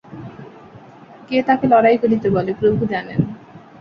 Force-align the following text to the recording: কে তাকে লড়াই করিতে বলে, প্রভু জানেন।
কে 1.27 1.37
তাকে 1.47 1.65
লড়াই 1.67 1.97
করিতে 1.97 2.27
বলে, 2.29 2.51
প্রভু 2.53 2.81
জানেন। 2.85 3.19